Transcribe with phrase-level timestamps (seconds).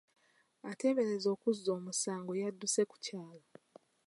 [0.69, 3.41] Ateeberezebwa okuzza omusango yadduse ku kyalo.